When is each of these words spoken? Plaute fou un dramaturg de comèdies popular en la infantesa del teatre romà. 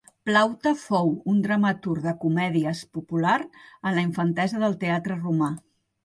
Plaute 0.27 0.69
fou 0.83 1.09
un 1.33 1.41
dramaturg 1.41 2.01
de 2.07 2.13
comèdies 2.23 2.81
popular 2.97 3.35
en 3.89 3.97
la 3.99 4.05
infantesa 4.05 4.63
del 4.65 4.75
teatre 4.85 5.19
romà. 5.19 5.51